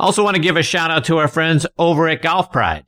[0.00, 2.86] Also want to give a shout out to our friends over at Golf Pride.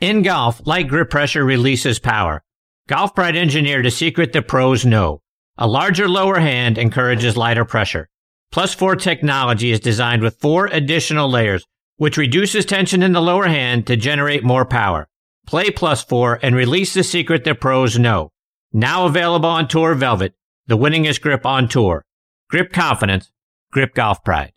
[0.00, 2.42] In golf, light grip pressure releases power.
[2.88, 5.20] Golf Pride engineered a secret the pros know.
[5.58, 8.08] A larger lower hand encourages lighter pressure.
[8.50, 11.66] Plus 4 technology is designed with four additional layers,
[11.98, 15.06] which reduces tension in the lower hand to generate more power.
[15.46, 18.30] Play Plus 4 and release the secret the pros know.
[18.72, 20.32] Now available on Tour Velvet,
[20.66, 22.06] the winningest grip on tour.
[22.48, 23.30] Grip confidence,
[23.70, 24.53] grip golf pride.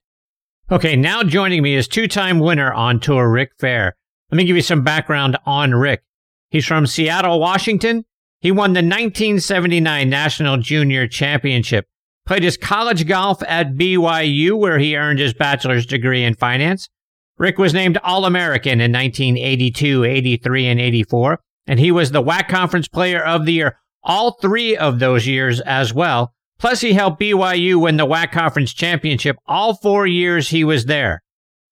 [0.69, 3.93] Okay, now joining me is two-time winner on tour, Rick Fehr.
[4.29, 6.03] Let me give you some background on Rick.
[6.49, 8.03] He's from Seattle, Washington,
[8.41, 11.85] he won the 1979 National Junior Championship,
[12.25, 16.89] played his college golf at BYU, where he earned his bachelor's degree in finance.
[17.37, 22.49] Rick was named All American in 1982, 83, and 84, and he was the WAC
[22.49, 26.33] Conference Player of the Year all three of those years as well.
[26.59, 31.21] Plus, he helped BYU win the WAC Conference Championship all four years he was there.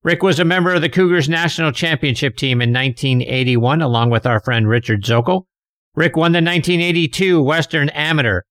[0.03, 4.39] Rick was a member of the Cougars national championship team in 1981, along with our
[4.39, 5.45] friend Richard Zokol.
[5.95, 8.41] Rick won the 1982 Western Amateur.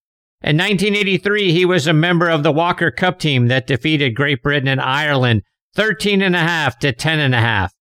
[0.41, 4.67] In 1983, he was a member of the Walker Cup team that defeated Great Britain
[4.67, 5.43] and Ireland
[5.75, 7.73] 13 and a half to 10 and a half.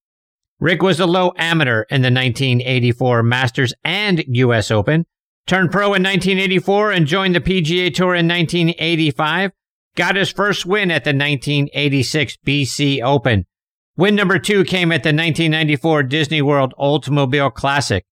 [0.60, 5.04] Rick was a low amateur in the 1984 Masters and US Open,
[5.46, 9.52] turned pro in 1984 and joined the PGA Tour in 1985,
[9.94, 13.46] got his first win at the 1986 BC Open.
[13.96, 18.04] Win number two came at the 1994 Disney World Oldsmobile Classic.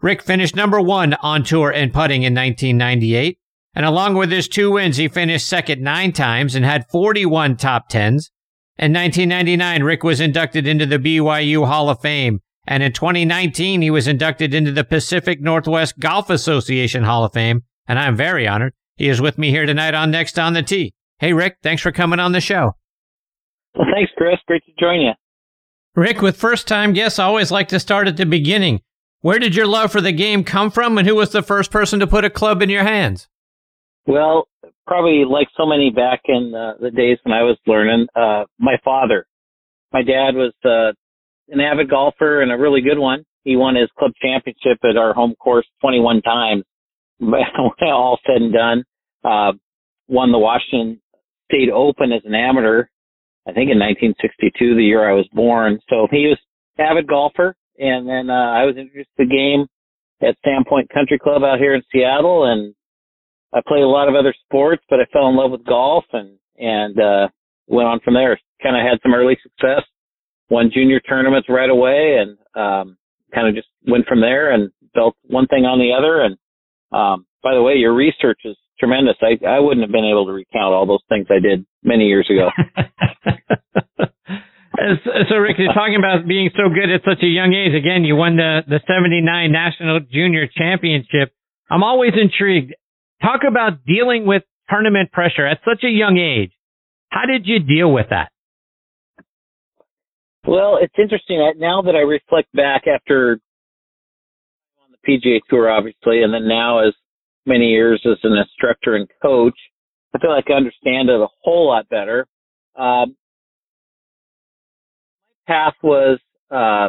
[0.00, 3.38] Rick finished number one on tour in putting in 1998.
[3.74, 7.88] And along with his two wins, he finished second nine times and had 41 top
[7.88, 8.30] tens.
[8.76, 12.40] In 1999, Rick was inducted into the BYU Hall of Fame.
[12.70, 17.62] And in 2019, he was inducted into the Pacific Northwest Golf Association Hall of Fame.
[17.86, 18.74] And I'm very honored.
[18.96, 20.92] He is with me here tonight on Next on the Tee.
[21.18, 22.72] Hey, Rick, thanks for coming on the show.
[23.74, 24.36] Well, thanks, Chris.
[24.46, 25.12] Great to join you.
[25.96, 28.82] Rick, with first time guests, I always like to start at the beginning.
[29.22, 32.00] Where did your love for the game come from, and who was the first person
[32.00, 33.28] to put a club in your hands?
[34.06, 34.46] Well,
[34.86, 38.76] probably like so many back in uh, the days when I was learning, uh, my
[38.84, 39.26] father.
[39.92, 40.92] My dad was uh,
[41.48, 43.24] an avid golfer and a really good one.
[43.44, 46.64] He won his club championship at our home course 21 times.
[47.82, 48.84] All said and done,
[49.24, 49.52] uh,
[50.06, 51.00] won the Washington
[51.50, 52.84] State Open as an amateur.
[53.46, 55.80] I think in 1962, the year I was born.
[55.88, 56.38] So he was
[56.78, 59.66] avid golfer and then uh, I was introduced to the game
[60.20, 62.74] at Sandpoint Country Club out here in Seattle, and
[63.54, 66.36] I played a lot of other sports, but I fell in love with golf and
[66.58, 67.28] and uh,
[67.68, 68.38] went on from there.
[68.62, 69.82] Kind of had some early success,
[70.50, 72.96] won junior tournaments right away, and um,
[73.34, 76.22] kind of just went from there and built one thing on the other.
[76.22, 76.36] And
[76.92, 79.16] um, by the way, your research is tremendous.
[79.22, 82.28] I I wouldn't have been able to recount all those things I did many years
[82.30, 82.50] ago.
[85.28, 87.74] so, Rick, you're talking about being so good at such a young age.
[87.74, 91.32] Again, you won the, the 79 National Junior Championship.
[91.70, 92.74] I'm always intrigued.
[93.22, 96.52] Talk about dealing with tournament pressure at such a young age.
[97.10, 98.30] How did you deal with that?
[100.48, 101.46] Well, it's interesting.
[101.58, 103.38] Now that I reflect back after
[104.82, 106.94] on the PGA Tour, obviously, and then now as
[107.44, 109.58] many years as an instructor and coach,
[110.14, 112.26] I feel like I understand it a whole lot better.
[112.76, 113.14] Um,
[115.46, 116.18] path was
[116.50, 116.88] uh,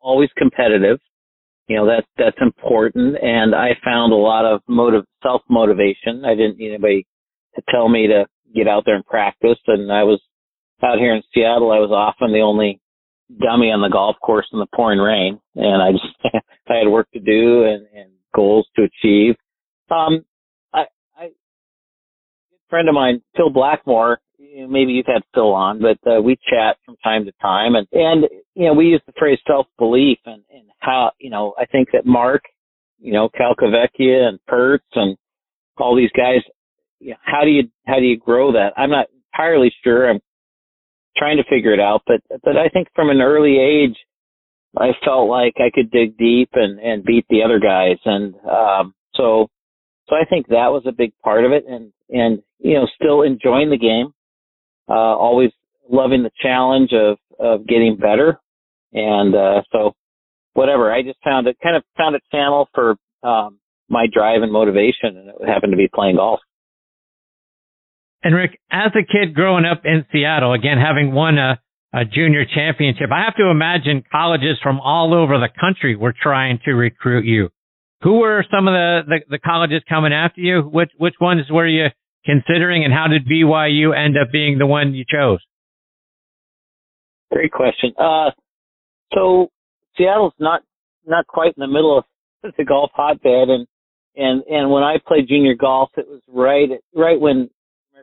[0.00, 0.98] always competitive.
[1.68, 6.24] You know that's that's important, and I found a lot of motive, self motivation.
[6.24, 7.06] I didn't need anybody
[7.54, 9.58] to tell me to get out there and practice.
[9.68, 10.20] And I was
[10.84, 11.72] out here in Seattle.
[11.72, 12.80] I was often the only
[13.40, 17.10] dummy on the golf course in the pouring rain, and I just I had work
[17.12, 19.36] to do and, and goals to achieve.
[19.90, 20.24] Um,
[20.72, 20.84] I,
[21.16, 21.30] I, a
[22.70, 26.96] friend of mine, Phil Blackmar, maybe you've had Phil on, but uh, we chat from
[27.02, 30.64] time to time, and and you know we use the phrase self belief, and and
[30.78, 32.42] how you know I think that Mark,
[32.98, 35.16] you know Calcavecchia and Pertz and
[35.78, 36.40] all these guys,
[37.00, 38.72] you know, how do you how do you grow that?
[38.76, 40.10] I'm not entirely sure.
[40.10, 40.20] I'm
[41.16, 43.96] trying to figure it out, but but I think from an early age,
[44.76, 48.94] I felt like I could dig deep and and beat the other guys, and um,
[49.14, 49.48] so
[50.08, 53.22] so I think that was a big part of it, and and you know still
[53.22, 54.12] enjoying the game
[54.88, 55.50] uh, always
[55.90, 58.38] loving the challenge of, of getting better.
[58.92, 59.94] And, uh, so
[60.54, 63.58] whatever, I just found it kind of found a channel for, um,
[63.88, 66.40] my drive and motivation and it happened to be playing golf.
[68.24, 71.60] And Rick, as a kid growing up in Seattle, again, having won a,
[71.92, 76.60] a junior championship, I have to imagine colleges from all over the country were trying
[76.64, 77.48] to recruit you.
[78.02, 80.62] Who were some of the, the, the colleges coming after you?
[80.62, 81.86] Which, which ones were you
[82.24, 85.40] considering, and how did BYU end up being the one you chose?
[87.32, 87.92] Great question.
[87.98, 88.30] Uh,
[89.14, 89.48] so
[89.96, 90.62] Seattle's not
[91.06, 92.04] not quite in the middle of
[92.56, 93.66] the golf hotbed, and
[94.16, 97.50] and and when I played junior golf, it was right right when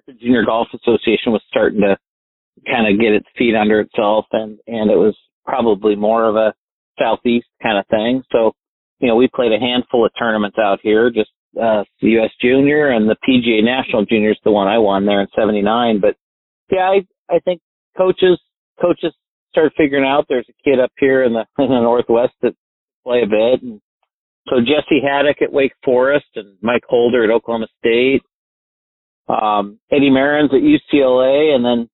[0.08, 1.98] American Junior Golf Association was starting to
[2.68, 5.16] kind of get its feet under itself, and and it was
[5.46, 6.54] probably more of a
[7.00, 8.22] southeast kind of thing.
[8.32, 8.52] So,
[9.00, 12.32] you know, we played a handful of tournaments out here, just uh, the U.S.
[12.42, 16.00] Junior and the PGA National Junior is the one I won there in '79.
[16.02, 16.16] But
[16.72, 17.62] yeah, I I think
[17.98, 18.40] coaches
[18.82, 19.14] coaches
[19.52, 22.56] started figuring out there's a kid up here in the in the Northwest that
[23.04, 23.82] play a bit, and
[24.48, 28.24] so Jesse Haddock at Wake Forest and Mike Holder at Oklahoma State,
[29.30, 31.90] um, Eddie Merrins at UCLA, and then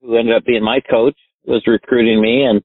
[0.00, 2.62] who ended up being my coach was recruiting me, and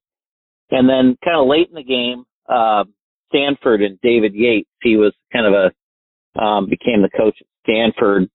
[0.72, 2.84] and then kind of late in the game, uh,
[3.30, 4.70] Stanford and David Yates.
[4.82, 8.30] He was kind of a um, became the coach at Stanford,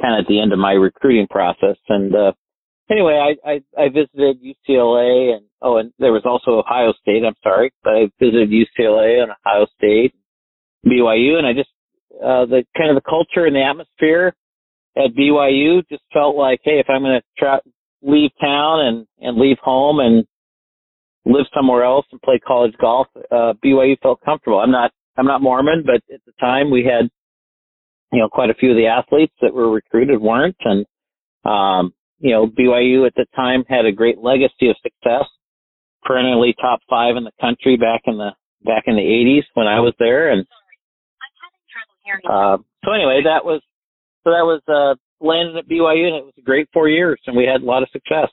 [0.00, 2.32] kind of at the end of my recruiting process, and uh,
[2.90, 7.34] anyway, I, I, I visited UCLA and, oh, and there was also Ohio State, I'm
[7.42, 10.14] sorry, but I visited UCLA and Ohio State,
[10.86, 11.70] BYU, and I just,
[12.22, 14.34] uh, the kind of the culture and the atmosphere
[14.96, 17.58] at BYU just felt like, hey, if I'm going to try,
[18.02, 20.24] leave town and, and leave home and
[21.24, 24.58] live somewhere else and play college golf, uh, BYU felt comfortable.
[24.58, 27.10] I'm not, I'm not Mormon, but at the time we had,
[28.12, 30.56] you know, quite a few of the athletes that were recruited weren't.
[30.60, 30.86] And,
[31.44, 35.24] um, you know, BYU at the time had a great legacy of success,
[36.04, 38.30] perennially top five in the country back in the
[38.64, 40.46] back in the 80s when I was there, and
[42.28, 43.62] uh, so anyway, that was
[44.24, 44.94] so that was uh,
[45.24, 47.82] landing at BYU, and it was a great four years, and we had a lot
[47.82, 48.28] of success.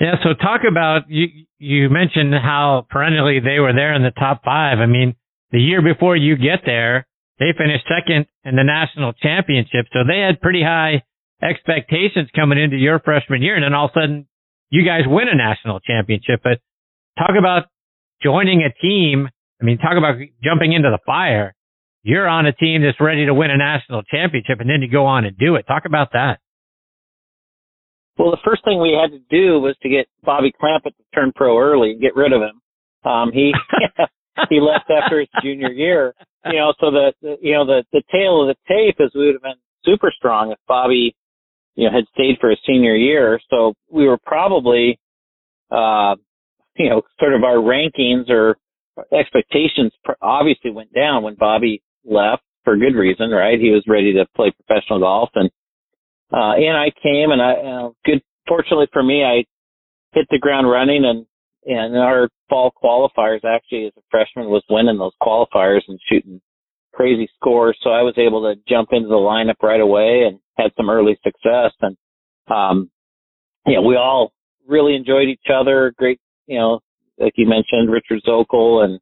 [0.00, 1.26] Yeah, so talk about you.
[1.58, 4.78] You mentioned how perennially they were there in the top five.
[4.78, 5.16] I mean,
[5.50, 7.06] the year before you get there,
[7.38, 11.02] they finished second in the national championship, so they had pretty high
[11.42, 14.26] expectations coming into your freshman year, and then all of a sudden
[14.70, 16.40] you guys win a national championship.
[16.42, 16.60] But
[17.18, 17.66] talk about
[18.22, 19.28] joining a team.
[19.60, 21.54] I mean, talk about jumping into the fire.
[22.02, 25.06] You're on a team that's ready to win a national championship, and then you go
[25.06, 25.66] on and do it.
[25.66, 26.38] Talk about that.
[28.16, 31.32] Well, the first thing we had to do was to get Bobby Clampett to turn
[31.34, 32.60] pro early and get rid of him.
[33.04, 33.52] Um, he
[34.48, 36.14] he left after his junior year.
[36.44, 39.26] You know, so the, the you know the the tail of the tape is we
[39.26, 41.14] would have been super strong if Bobby
[41.78, 43.38] you know, had stayed for his senior year.
[43.50, 44.98] So we were probably,
[45.70, 46.16] uh,
[46.76, 48.56] you know, sort of our rankings or
[49.16, 53.58] expectations obviously went down when Bobby left for good reason, right?
[53.58, 55.50] He was ready to play professional golf and,
[56.32, 59.44] uh, and I came and I, uh, good, fortunately for me, I
[60.12, 61.26] hit the ground running and,
[61.64, 66.40] and our fall qualifiers actually as a freshman was winning those qualifiers and shooting
[66.92, 67.78] crazy scores.
[67.82, 71.18] So I was able to jump into the lineup right away and had some early
[71.22, 71.72] success.
[71.80, 71.96] And,
[72.48, 72.90] um,
[73.66, 74.32] yeah, we all
[74.66, 75.92] really enjoyed each other.
[75.96, 76.80] Great, you know,
[77.18, 79.00] like you mentioned, Richard Zokol and,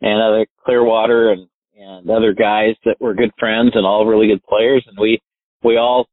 [0.00, 4.42] and other Clearwater and, and other guys that were good friends and all really good
[4.44, 4.84] players.
[4.88, 5.20] And we,
[5.62, 6.08] we all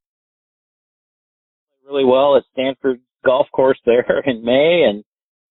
[1.88, 5.04] really well at Stanford golf course there in May and,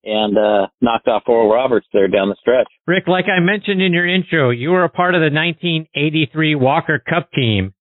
[0.04, 2.68] and uh, knocked off Oral Roberts there down the stretch.
[2.86, 6.98] Rick, like I mentioned in your intro, you were a part of the 1983 Walker
[6.98, 7.72] Cup team.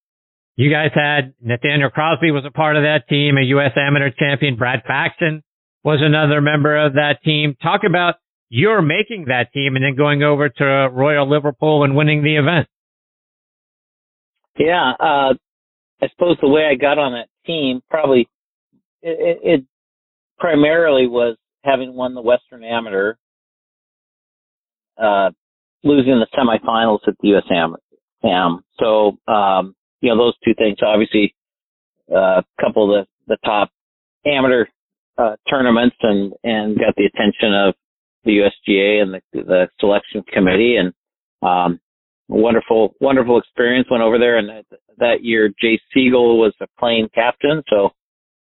[0.56, 3.72] You guys had Nathaniel Crosby was a part of that team, a U.S.
[3.75, 4.57] amateur champion.
[4.57, 5.42] Brad Faxon
[5.83, 7.56] was another member of that team.
[7.64, 8.16] Talk about
[8.51, 12.67] your making that team and then going over to Royal Liverpool and winning the event.
[14.59, 15.33] Yeah, uh,
[16.01, 18.27] I suppose the way I got on that team probably
[19.01, 19.65] it, it
[20.37, 23.15] primarily was having won the Western Amateur,
[25.01, 25.29] uh,
[25.83, 27.43] losing the semifinals at the U.S.
[28.23, 28.63] Am.
[28.79, 31.33] So, um, you know, those two things, obviously,
[32.13, 33.69] uh, a couple of the, the top
[34.25, 34.65] amateur,
[35.17, 37.75] uh, tournaments and, and got the attention of
[38.23, 40.94] the USGA and the, the selection committee and,
[41.42, 41.80] um,
[42.28, 43.87] wonderful, wonderful experience.
[43.90, 44.66] Went over there and that,
[44.97, 47.63] that year, Jay Sigel was the playing captain.
[47.69, 47.90] So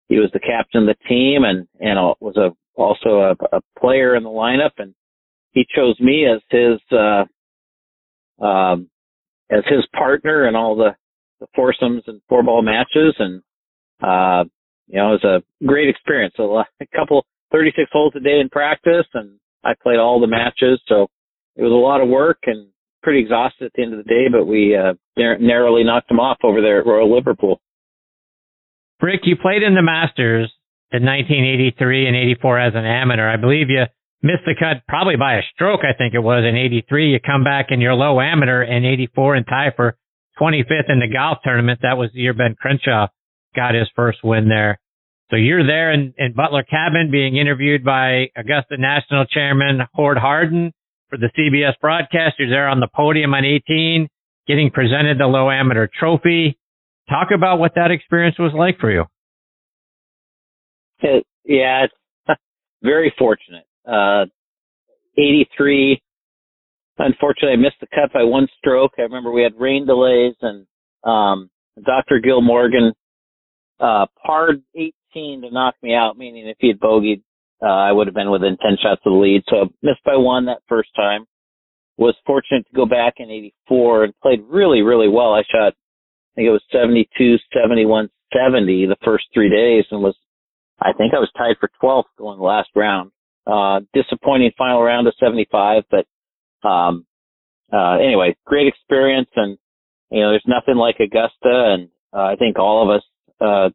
[0.10, 4.15] he was the captain of the team and, and was a also a, a player
[4.15, 4.93] in the lineup, and
[5.51, 7.25] he chose me as his uh,
[8.43, 8.89] um,
[9.50, 10.96] as his partner in all the,
[11.39, 13.41] the foursomes and four ball matches, and
[14.01, 14.43] uh,
[14.88, 16.34] you know it was a great experience.
[16.39, 16.65] A, a
[16.96, 21.08] couple 36 holes a day in practice, and I played all the matches, so
[21.55, 22.67] it was a lot of work and
[23.01, 26.38] pretty exhausted at the end of the day, but we uh, narrowly knocked them off
[26.43, 27.60] over there at Royal Liverpool.
[29.01, 30.51] Rick, you played in the Masters
[30.91, 33.27] in 1983 and 84 as an amateur.
[33.27, 33.84] I believe you
[34.22, 37.12] missed the cut probably by a stroke, I think it was in 83.
[37.12, 39.98] You come back in your low amateur in 84 and tie for
[40.39, 41.79] 25th in the golf tournament.
[41.82, 43.08] That was the year Ben Crenshaw
[43.55, 44.79] got his first win there.
[45.30, 50.74] So you're there in, in Butler Cabin being interviewed by Augusta National Chairman Hord Hardin
[51.10, 52.36] for the CBS broadcast.
[52.39, 54.08] You're there on the podium on 18,
[54.48, 56.58] getting presented the low amateur trophy.
[57.10, 59.06] Talk about what that experience was like for you.
[61.00, 62.39] It, yeah, it's
[62.82, 63.65] very fortunate.
[63.88, 64.25] Uh,
[65.18, 66.01] 83.
[66.98, 68.94] Unfortunately, I missed the cut by one stroke.
[68.98, 70.65] I remember we had rain delays and,
[71.03, 71.50] um,
[71.84, 72.20] Dr.
[72.20, 72.94] Gil Morgan,
[73.80, 77.22] uh, parred 18 to knock me out, meaning if he had bogeyed,
[77.62, 79.43] uh, I would have been within 10 shots of the lead.
[79.48, 81.25] So I missed by one that first time.
[81.98, 85.34] Was fortunate to go back in 84 and played really, really well.
[85.34, 90.15] I shot, I think it was 72, 71, 70 the first three days and was,
[90.82, 93.12] I think I was tied for 12th going the last round.
[93.46, 96.08] Uh, disappointing final round of 75, but,
[96.67, 97.05] um,
[97.72, 99.58] uh, anyway, great experience and,
[100.10, 103.03] you know, there's nothing like Augusta and, uh, I think all of us,
[103.39, 103.70] uh,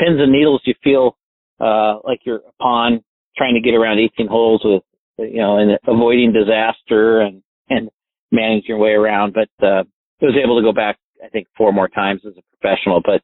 [0.00, 1.16] pins and needles you feel,
[1.60, 3.04] uh, like you're upon
[3.36, 4.82] trying to get around 18 holes with,
[5.18, 7.90] you know, and avoiding disaster and, and
[8.32, 9.34] managing your way around.
[9.34, 9.84] But, uh,
[10.22, 13.22] I was able to go back, I think, four more times as a professional, but,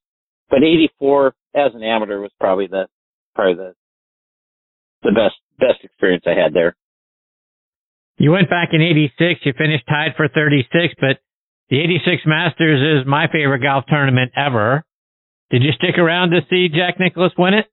[0.48, 2.86] but 84 as an amateur was probably the,
[3.34, 3.74] probably the,
[5.02, 6.76] the best, best experience I had there.
[8.18, 11.18] You went back in 86, you finished tied for 36, but
[11.68, 14.85] the 86 Masters is my favorite golf tournament ever.
[15.50, 17.66] Did you stick around to see Jack Nicklaus win it?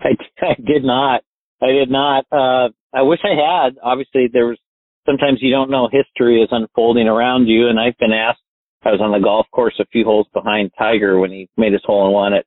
[0.00, 0.10] I,
[0.42, 1.22] I did not.
[1.62, 2.26] I did not.
[2.30, 3.76] Uh, I wish I had.
[3.82, 4.58] Obviously, there was
[5.06, 8.40] sometimes you don't know history is unfolding around you, and I've been asked.
[8.84, 11.82] I was on the golf course a few holes behind Tiger when he made his
[11.84, 12.44] hole in one at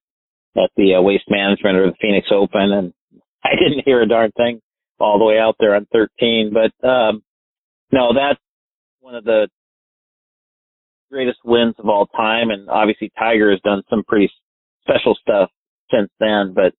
[0.55, 2.93] at the uh, Waste Management or the Phoenix Open, and
[3.43, 4.61] I didn't hear a darn thing
[4.99, 6.53] all the way out there on 13.
[6.53, 7.23] But um,
[7.91, 8.39] no, that's
[8.99, 9.47] one of the
[11.11, 12.49] greatest wins of all time.
[12.49, 14.31] And obviously Tiger has done some pretty
[14.81, 15.49] special stuff
[15.91, 16.73] since then, but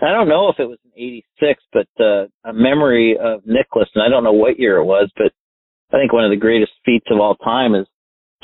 [0.00, 4.04] I don't know if it was in 86, but, uh, a memory of Nicklaus, and
[4.04, 5.32] I don't know what year it was, but
[5.92, 7.86] I think one of the greatest feats of all time is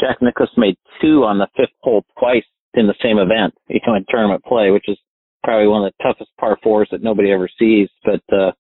[0.00, 3.94] Jack Nicklaus made two on the fifth hole twice in the same event, you know,
[3.94, 4.98] in tournament play, which is
[5.44, 7.88] probably one of the toughest par fours that nobody ever sees.
[8.04, 8.52] But, uh,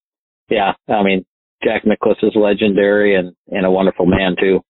[0.48, 1.24] yeah, I mean,
[1.64, 4.60] Jack Nicklaus is legendary and, and a wonderful man too.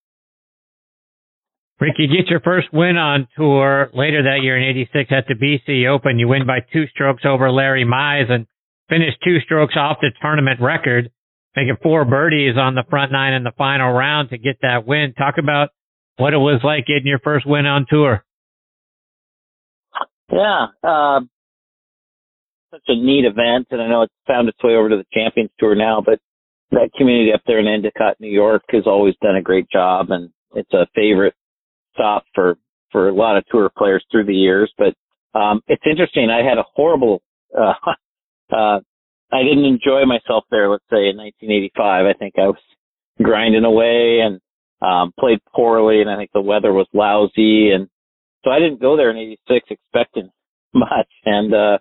[1.80, 5.34] Rick, you get your first win on tour later that year in 86 at the
[5.34, 6.18] BC Open.
[6.18, 8.46] You win by two strokes over Larry Mize and
[8.88, 11.10] finish two strokes off the tournament record,
[11.56, 15.14] making four birdies on the front nine in the final round to get that win.
[15.18, 15.70] Talk about
[16.16, 18.24] what it was like getting your first win on tour.
[20.32, 21.20] Yeah, uh,
[22.70, 25.50] such a neat event, and I know it's found its way over to the Champions
[25.58, 26.18] Tour now, but
[26.70, 30.30] that community up there in Endicott, New York has always done a great job, and
[30.54, 31.34] it's a favorite
[31.94, 32.58] stop for
[32.92, 34.72] for a lot of tour players through the years.
[34.78, 34.94] But
[35.38, 36.30] um, it's interesting.
[36.30, 37.22] I had a horrible.
[37.56, 37.74] Uh,
[38.54, 38.80] uh,
[39.32, 40.70] I didn't enjoy myself there.
[40.70, 42.60] Let's say in 1985, I think I was
[43.20, 44.40] grinding away and
[44.80, 47.88] um, played poorly, and I think the weather was lousy, and
[48.44, 50.30] so I didn't go there in '86 expecting
[50.74, 51.78] much, and uh,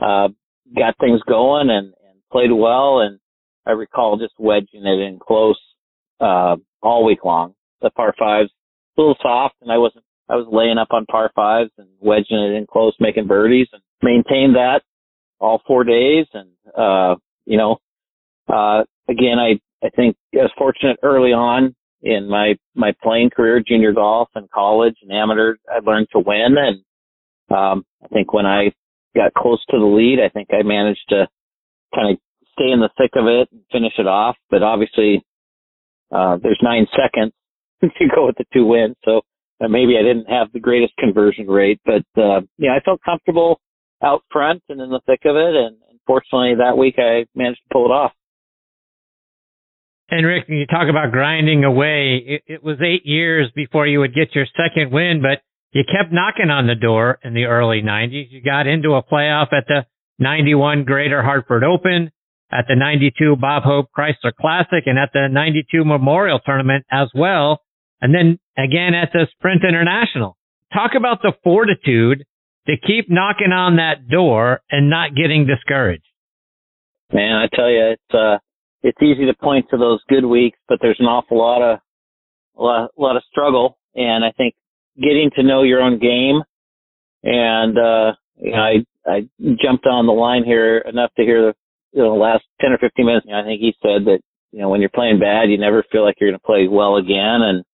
[0.00, 0.28] uh,
[0.76, 3.18] got things going and, and played well, and
[3.66, 5.60] I recall just wedging it in close
[6.20, 7.54] uh, all week long.
[7.82, 8.50] The par fives
[9.00, 10.04] little soft, and I wasn't.
[10.28, 13.82] I was laying up on par fives and wedging it in close, making birdies, and
[14.00, 14.82] maintained that
[15.40, 16.26] all four days.
[16.32, 17.16] And uh,
[17.46, 17.78] you know,
[18.48, 23.62] uh, again, I I think I was fortunate early on in my my playing career,
[23.66, 25.56] junior golf and college and amateur.
[25.68, 28.72] I learned to win, and um, I think when I
[29.16, 31.26] got close to the lead, I think I managed to
[31.94, 32.18] kind of
[32.52, 34.36] stay in the thick of it and finish it off.
[34.50, 35.24] But obviously,
[36.12, 37.32] uh, there's nine seconds
[37.98, 38.96] to go with the two wins.
[39.04, 39.22] So
[39.60, 43.60] uh, maybe I didn't have the greatest conversion rate, but uh, yeah, I felt comfortable
[44.02, 45.54] out front and in the thick of it.
[45.54, 48.12] And fortunately, that week I managed to pull it off.
[50.10, 52.16] And Rick, you talk about grinding away.
[52.26, 56.12] It, it was eight years before you would get your second win, but you kept
[56.12, 58.26] knocking on the door in the early 90s.
[58.30, 59.86] You got into a playoff at the
[60.18, 62.10] 91 Greater Hartford Open,
[62.50, 67.60] at the 92 Bob Hope Chrysler Classic, and at the 92 Memorial Tournament as well
[68.00, 70.36] and then again at the Sprint International.
[70.72, 72.24] Talk about the fortitude
[72.66, 76.04] to keep knocking on that door and not getting discouraged.
[77.12, 78.38] Man, I tell you, it's uh,
[78.82, 81.80] it's easy to point to those good weeks, but there's an awful lot of
[82.56, 84.54] a lot, lot of struggle, and I think
[84.96, 86.42] getting to know your own game,
[87.24, 89.28] and uh, you know, I I
[89.62, 91.54] jumped on the line here enough to hear the
[91.92, 93.26] you know, last ten or fifteen minutes.
[93.32, 94.20] I think he said that
[94.52, 96.96] you know when you're playing bad, you never feel like you're going to play well
[96.96, 97.64] again, and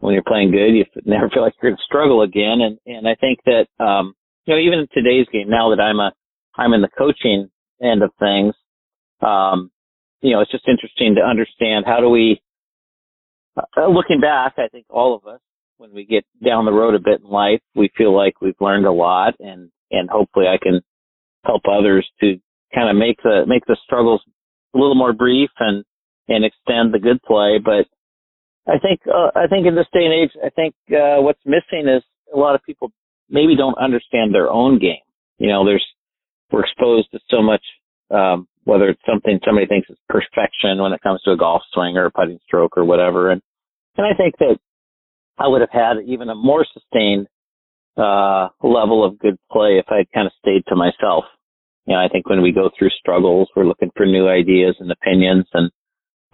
[0.00, 2.60] when you're playing good, you never feel like you're going to struggle again.
[2.60, 4.14] And, and I think that, um,
[4.46, 6.12] you know, even in today's game, now that I'm a,
[6.56, 7.50] I'm in the coaching
[7.82, 8.54] end of things,
[9.20, 9.70] um,
[10.20, 12.40] you know, it's just interesting to understand how do we,
[13.56, 15.40] uh, looking back, I think all of us,
[15.78, 18.86] when we get down the road a bit in life, we feel like we've learned
[18.86, 20.80] a lot and, and hopefully I can
[21.44, 22.40] help others to
[22.74, 24.20] kind of make the, make the struggles
[24.74, 25.84] a little more brief and,
[26.28, 27.58] and extend the good play.
[27.64, 27.86] But
[28.68, 31.88] I think, uh, I think in this day and age, I think, uh, what's missing
[31.88, 32.02] is
[32.34, 32.92] a lot of people
[33.30, 35.00] maybe don't understand their own game.
[35.38, 35.84] You know, there's,
[36.52, 37.62] we're exposed to so much,
[38.10, 41.96] um, whether it's something somebody thinks is perfection when it comes to a golf swing
[41.96, 43.30] or a putting stroke or whatever.
[43.30, 43.40] And,
[43.96, 44.58] and I think that
[45.38, 47.26] I would have had even a more sustained,
[47.96, 51.24] uh, level of good play if I had kind of stayed to myself.
[51.86, 54.92] You know, I think when we go through struggles, we're looking for new ideas and
[54.92, 55.46] opinions.
[55.54, 55.70] And,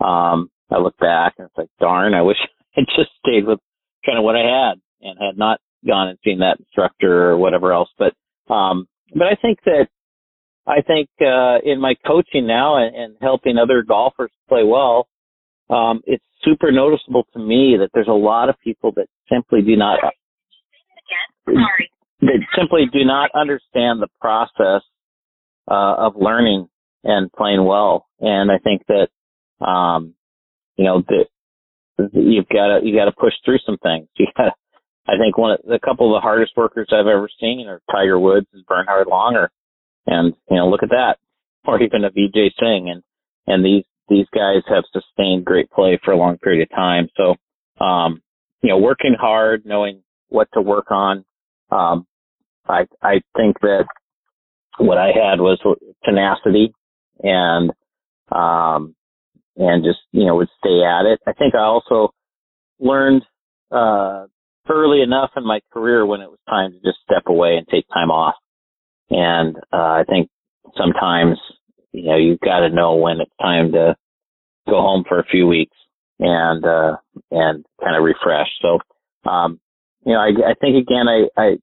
[0.01, 2.39] um, I look back and it's like, darn, I wish
[2.77, 3.61] I just stayed with
[4.05, 7.73] kind of what I had and had not gone and seen that instructor or whatever
[7.73, 7.91] else.
[7.99, 8.15] But,
[8.53, 9.89] um, but I think that
[10.67, 15.09] I think uh, in my coaching now and, and helping other golfers play well,
[15.69, 19.77] um, it's super noticeable to me that there's a lot of people that simply do
[19.77, 19.99] not
[21.45, 21.91] Sorry.
[22.21, 24.83] that simply do not understand the process
[25.71, 26.69] uh, of learning
[27.03, 28.07] and playing well.
[28.21, 30.15] And I think that um,
[30.77, 31.27] you know that
[32.13, 34.09] you've got to you got to push through some things.
[34.19, 34.55] You got
[35.07, 38.19] I think one of a couple of the hardest workers I've ever seen are Tiger
[38.19, 39.49] Woods and Bernhard Langer
[40.07, 41.17] and, you know, look at that.
[41.67, 42.91] Or even a Vijay Singh.
[42.91, 43.03] And,
[43.47, 47.09] and these, these guys have sustained great play for a long period of time.
[47.17, 47.37] So,
[47.83, 48.21] um,
[48.61, 51.25] you know, working hard, knowing what to work on.
[51.71, 52.07] Um,
[52.69, 53.87] I, I think that
[54.77, 55.59] what I had was
[56.05, 56.75] tenacity
[57.23, 57.71] and,
[58.31, 58.95] um,
[59.57, 61.21] and just, you know, would stay at it.
[61.27, 62.13] I think I also
[62.79, 63.23] learned,
[63.71, 64.27] uh,
[64.69, 67.87] early enough in my career when it was time to just step away and take
[67.89, 68.35] time off.
[69.11, 70.31] And uh, I think
[70.77, 71.39] sometimes,
[71.93, 73.95] you know, you've got to know when it's time to
[74.69, 75.77] go home for a few weeks
[76.19, 76.97] and uh,
[77.31, 78.49] and kind of refresh.
[78.63, 78.79] So,
[79.29, 79.61] um,
[80.07, 81.57] you know, I, I think again, I, I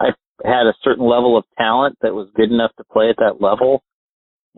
[0.00, 0.06] I
[0.44, 3.82] had a certain level of talent that was good enough to play at that level,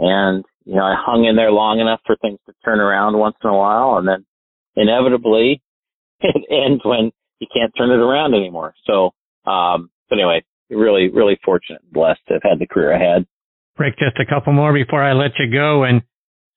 [0.01, 3.37] and you know, I hung in there long enough for things to turn around once
[3.43, 4.25] in a while, and then
[4.77, 5.63] inevitably
[6.21, 8.75] it ends when you can't turn it around anymore.
[8.87, 9.11] So,
[9.51, 13.27] um, but anyway, really, really fortunate and blessed to have had the career I had.
[13.79, 15.85] Rick, just a couple more before I let you go.
[15.85, 16.03] And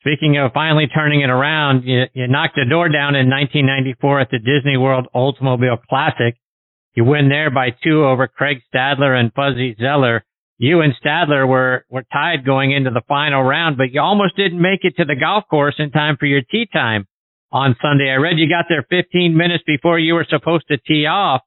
[0.01, 4.29] speaking of finally turning it around, you, you knocked the door down in 1994 at
[4.31, 6.35] the Disney World Oldsmobile Classic.
[6.95, 10.23] You win there by two over Craig Stadler and Fuzzy Zoeller.
[10.57, 14.61] You and Stadler were, were tied going into the final round, but you almost didn't
[14.61, 17.07] make it to the golf course in time for your tee time
[17.51, 18.09] on Sunday.
[18.09, 21.41] I read you got there 15 minutes before you were supposed to tee off.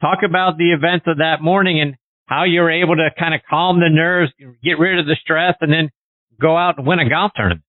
[0.00, 3.40] Talk about the events of that morning and how you were able to kind of
[3.48, 5.90] calm the nerves, get rid of the stress, and then
[6.40, 7.64] go out and win a golf tournament.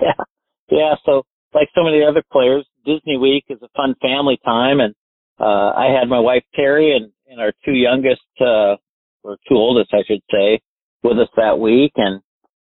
[0.00, 0.24] Yeah,
[0.70, 0.94] yeah.
[1.04, 4.94] So like so many other players, Disney Week is a fun family time, and
[5.40, 8.76] uh, I had my wife Terry and, and our two youngest, uh,
[9.24, 10.60] or two oldest, I should say,
[11.02, 12.20] with us that week, and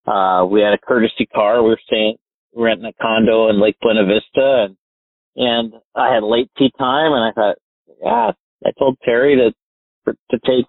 [0.07, 1.61] uh, we had a courtesy car.
[1.61, 2.17] We were staying,
[2.55, 4.77] renting a condo in Lake Buena Vista, and
[5.35, 7.57] and I had late tee time, and I thought,
[8.01, 8.31] yeah,
[8.65, 10.65] I told Terry to to take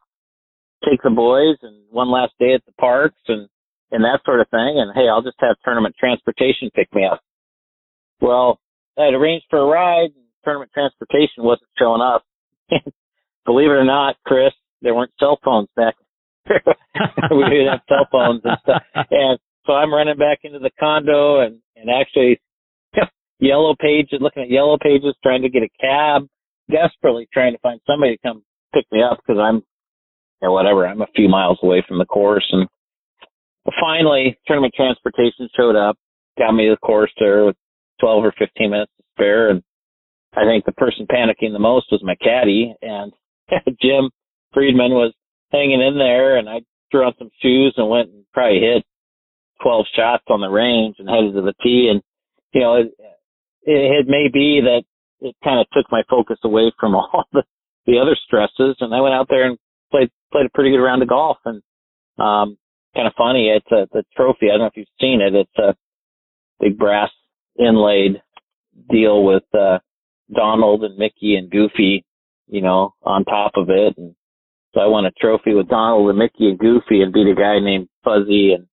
[0.88, 3.48] take the boys and one last day at the parks and
[3.90, 4.78] and that sort of thing.
[4.78, 7.20] And hey, I'll just have tournament transportation pick me up.
[8.20, 8.60] Well,
[8.98, 12.24] I had arranged for a ride, and tournament transportation wasn't showing up.
[13.44, 15.94] Believe it or not, Chris, there weren't cell phones back.
[16.48, 18.82] we didn't have cell phones and stuff.
[19.10, 22.40] And so I'm running back into the condo and and actually
[23.38, 26.28] yellow pages, looking at yellow pages, trying to get a cab,
[26.70, 28.42] desperately trying to find somebody to come
[28.74, 29.62] pick me up because I'm,
[30.40, 32.46] or whatever, I'm a few miles away from the course.
[32.52, 32.68] And
[33.80, 35.96] finally, tournament transportation showed up,
[36.38, 37.56] got me to the course there with
[38.00, 39.50] 12 or 15 minutes to spare.
[39.50, 39.62] And
[40.34, 43.12] I think the person panicking the most was my caddy and
[43.80, 44.10] Jim
[44.52, 45.12] Friedman was
[45.50, 46.60] hanging in there and I
[46.90, 48.84] threw on some shoes and went and probably hit
[49.62, 51.88] 12 shots on the range and headed to the tee.
[51.90, 52.02] And,
[52.52, 52.94] you know, it,
[53.64, 54.82] it, it may be that
[55.20, 57.42] it kind of took my focus away from all the
[57.86, 58.76] the other stresses.
[58.80, 59.58] And I went out there and
[59.90, 61.38] played played a pretty good round of golf.
[61.44, 61.62] And
[62.18, 62.56] um,
[62.94, 64.46] kind of funny, it's a the trophy.
[64.46, 65.34] I don't know if you've seen it.
[65.34, 65.74] It's a
[66.60, 67.10] big brass
[67.58, 68.22] inlaid
[68.90, 69.78] deal with uh,
[70.32, 72.04] Donald and Mickey and Goofy,
[72.48, 73.96] you know, on top of it.
[73.98, 74.14] And
[74.74, 77.60] so I won a trophy with Donald and Mickey and Goofy and beat a guy
[77.60, 78.66] named Fuzzy and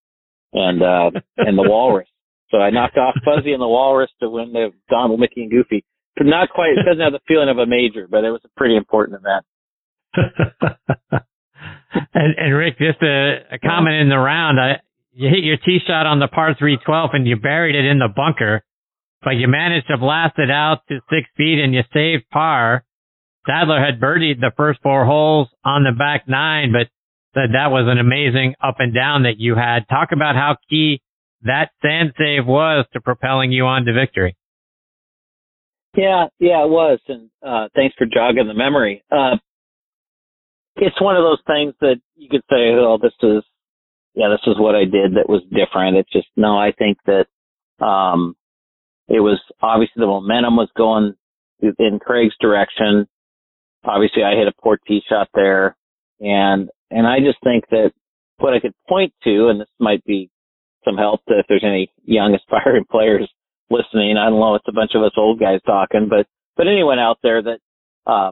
[0.54, 2.08] and uh and the Walrus.
[2.52, 5.86] So I knocked off Fuzzy and the Walrus to win the Donald, Mickey, and Goofy
[6.18, 6.72] But not quite.
[6.72, 9.46] It doesn't have the feeling of a major, but it was a pretty important event.
[12.14, 14.60] and, and Rick, just a, a comment in the round.
[14.60, 14.82] I,
[15.12, 18.00] you hit your tee shot on the par three twelve and you buried it in
[18.00, 18.64] the bunker,
[19.22, 22.84] but you managed to blast it out to six feet and you saved par.
[23.48, 26.88] Stadler had birdied the first four holes on the back nine, but
[27.34, 29.88] said that was an amazing up and down that you had.
[29.88, 31.02] Talk about how key
[31.44, 34.36] that sand save was to propelling you on to victory.
[35.96, 39.04] Yeah, yeah, it was, and uh, thanks for jogging the memory.
[39.12, 39.38] Uh,
[40.76, 43.44] it's one of those things that you could say, "Oh, this is,
[44.14, 46.58] yeah, this is what I did that was different." It's just no.
[46.58, 47.26] I think that
[47.84, 48.36] um,
[49.08, 51.16] it was obviously the momentum was going
[51.62, 53.08] in Craig's direction.
[53.84, 55.76] Obviously, I hit a poor tee shot there,
[56.20, 57.92] and and I just think that
[58.38, 60.30] what I could point to, and this might be
[60.86, 63.30] some help to if there's any young aspiring players
[63.70, 64.18] listening.
[64.18, 67.20] I don't know, it's a bunch of us old guys talking, but but anyone out
[67.24, 67.60] there that
[68.06, 68.32] uh,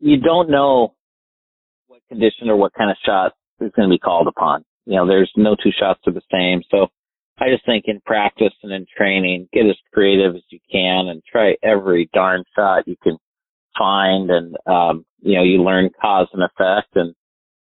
[0.00, 0.94] you don't know
[1.86, 4.64] what condition or what kind of shot is going to be called upon.
[4.84, 6.62] You know, there's no two shots are the same.
[6.70, 6.88] So
[7.38, 11.22] I just think in practice and in training, get as creative as you can and
[11.30, 13.16] try every darn shot you can
[13.76, 14.30] find.
[14.30, 16.94] And, um, you know, you learn cause and effect.
[16.94, 17.14] And,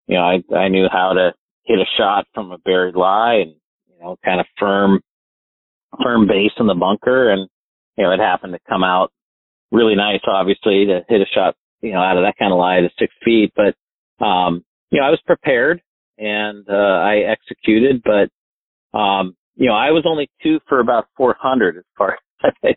[0.06, 1.32] you know, I, I knew how to
[1.64, 3.54] hit a shot from a buried lie and,
[3.88, 5.00] you know, kind of firm,
[6.02, 7.30] firm base in the bunker.
[7.30, 7.48] And,
[7.96, 9.12] you know, it happened to come out
[9.70, 12.80] really nice, obviously, to hit a shot you know, out of that kind of lie
[12.80, 13.52] to six feet.
[13.54, 13.74] But,
[14.24, 15.80] um, you know, I was prepared
[16.18, 21.76] and, uh, I executed, but, um, you know, I was only two for about 400
[21.76, 22.74] as far as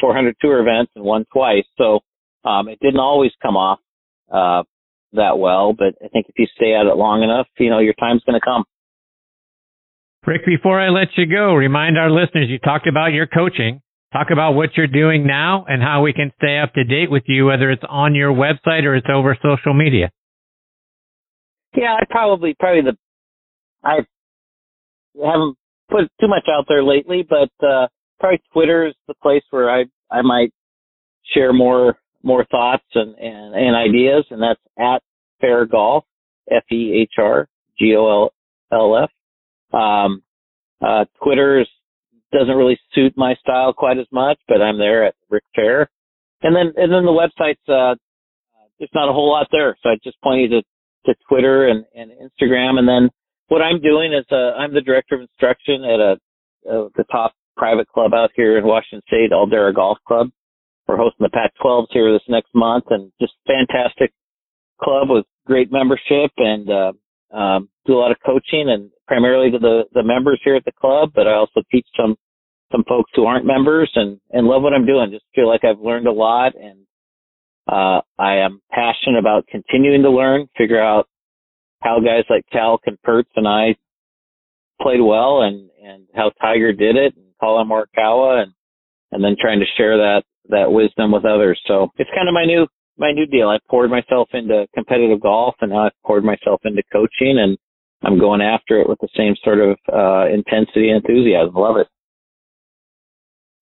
[0.00, 1.64] 400 tour events and won twice.
[1.76, 2.00] So,
[2.44, 3.80] um, it didn't always come off,
[4.32, 4.62] uh,
[5.12, 7.94] that well, but I think if you stay at it long enough, you know, your
[7.94, 8.64] time's going to come.
[10.26, 13.80] Rick, before I let you go, remind our listeners you talked about your coaching.
[14.12, 17.24] Talk about what you're doing now and how we can stay up to date with
[17.26, 20.10] you, whether it's on your website or it's over social media.
[21.76, 22.96] Yeah, I probably probably the
[23.84, 23.98] I
[25.14, 25.56] haven't
[25.90, 29.84] put too much out there lately, but uh probably Twitter is the place where I
[30.10, 30.52] I might
[31.34, 35.02] share more more thoughts and and, and ideas, and that's at
[35.42, 36.04] Fehr Golf,
[36.50, 38.32] F E H R G O L
[38.72, 39.10] L F.
[39.78, 40.22] Um,
[40.80, 41.64] uh, Twitter
[42.32, 45.86] doesn't really suit my style quite as much, but I'm there at Rick Fehr.
[46.42, 47.96] And then, and then the website's, uh,
[48.78, 49.76] there's not a whole lot there.
[49.82, 50.62] So I just point you to,
[51.06, 52.78] to Twitter and, and Instagram.
[52.78, 53.10] And then
[53.48, 56.12] what I'm doing is, uh, I'm the director of instruction at a,
[56.70, 60.30] uh, the top private club out here in Washington State, Aldera Golf Club.
[60.88, 64.10] We're hosting the Pac-12s here this next month and just fantastic
[64.82, 66.92] club with great membership and, uh,
[67.36, 70.72] um, do a lot of coaching and primarily to the, the members here at the
[70.72, 72.16] club, but I also teach some,
[72.72, 75.10] some folks who aren't members and, and love what I'm doing.
[75.10, 76.80] Just feel like I've learned a lot and,
[77.70, 81.06] uh, I am passionate about continuing to learn, figure out
[81.82, 83.76] how guys like Cal and Pertz and I
[84.80, 88.52] played well and, and how Tiger did it and Collin Morikawa and,
[89.12, 91.60] and then trying to share that, that wisdom with others.
[91.66, 92.66] So it's kind of my new
[92.98, 93.48] my new deal.
[93.48, 97.56] I poured myself into competitive golf and now I've poured myself into coaching and
[98.02, 101.54] I'm going after it with the same sort of uh, intensity and enthusiasm.
[101.54, 101.86] Love it.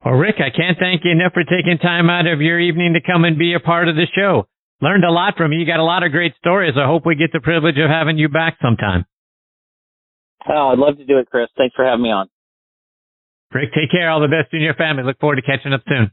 [0.04, 3.00] Well, Rick, I can't thank you enough for taking time out of your evening to
[3.00, 4.46] come and be a part of the show.
[4.80, 5.58] Learned a lot from you.
[5.58, 6.74] You got a lot of great stories.
[6.76, 9.06] I hope we get the privilege of having you back sometime.
[10.48, 11.48] Oh, I'd love to do it, Chris.
[11.56, 12.28] Thanks for having me on.
[13.52, 14.10] Rick, take care.
[14.10, 15.02] All the best in your family.
[15.02, 16.10] Look forward to catching up soon.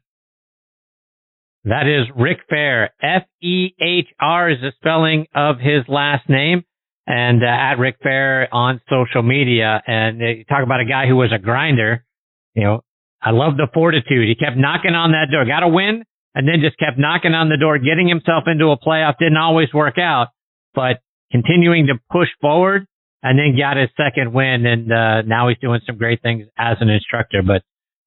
[1.65, 2.89] That is Rick Fehr.
[3.02, 6.63] F-E-H-R is the spelling of his last name.
[7.06, 9.82] And uh, at Rick Fehr on social media.
[9.86, 12.06] And uh, you talk about a guy who was a grinder.
[12.54, 12.82] You know,
[13.21, 14.28] I love the fortitude.
[14.28, 15.45] He kept knocking on that door.
[15.45, 16.04] Got a win
[16.36, 19.17] and then just kept knocking on the door, getting himself into a playoff.
[19.19, 20.30] Didn't always work out,
[20.73, 20.99] but
[21.32, 22.88] continuing to push forward
[23.21, 24.65] and then got his second win.
[24.65, 27.41] And uh, now he's doing some great things as an instructor.
[27.45, 27.63] But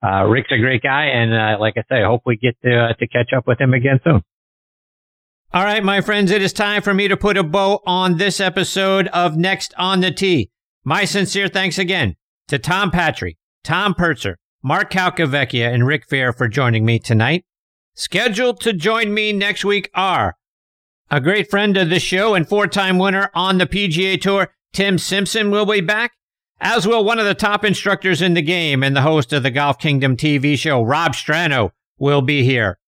[0.06, 2.76] uh, Rick's a great guy, and uh, like I say, I hope we get to
[2.76, 4.22] uh, to catch up with him again soon.
[5.52, 8.40] All right, my friends, it is time for me to put a bow on this
[8.40, 10.50] episode of Next on the Tee.
[10.84, 12.16] My sincere thanks again
[12.48, 17.44] to Tom Patri, Tom Purtzer, Mark Calcavecchia, and Rick Fehr for joining me tonight.
[17.94, 20.36] Scheduled to join me next week are
[21.10, 25.50] a great friend of the show and four-time winner on the PGA Tour, Tim Simpson
[25.50, 26.12] will be back,
[26.60, 29.50] as will one of the top instructors in the game and the host of the
[29.50, 32.78] Golf Kingdom TV show, Rob Strano, will be here.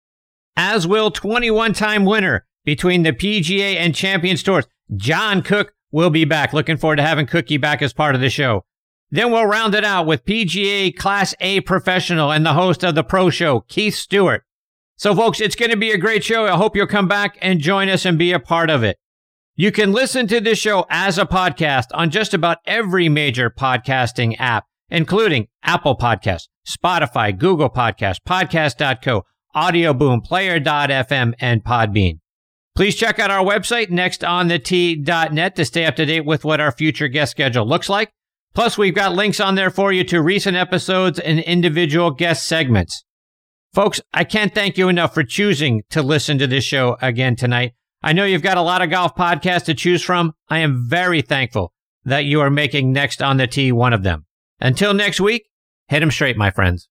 [0.56, 6.24] As will 21 time winner between the PGA and Champions Tours, John Cook will be
[6.24, 6.52] back.
[6.52, 8.64] Looking forward to having Cookie back as part of the show.
[9.10, 13.04] Then we'll round it out with PGA Class A professional and the host of the
[13.04, 14.44] Pro Show, Keith Stewart.
[14.96, 16.44] So, folks, it's going to be a great show.
[16.44, 18.98] I hope you'll come back and join us and be a part of it.
[19.60, 24.36] You can listen to this show as a podcast on just about every major podcasting
[24.38, 29.24] app, including Apple Podcasts, Spotify, Google Podcasts, Podcast.co,
[29.56, 32.20] Audio Boom, Player.fm, and Podbean.
[32.76, 37.08] Please check out our website, nextonthetee.net, to stay up to date with what our future
[37.08, 38.12] guest schedule looks like.
[38.54, 43.02] Plus, we've got links on there for you to recent episodes and individual guest segments.
[43.74, 47.72] Folks, I can't thank you enough for choosing to listen to this show again tonight.
[48.02, 50.34] I know you've got a lot of golf podcasts to choose from.
[50.48, 51.72] I am very thankful
[52.04, 54.26] that you are making Next on the Tee one of them.
[54.60, 55.44] Until next week,
[55.88, 56.88] hit 'em straight, my friends.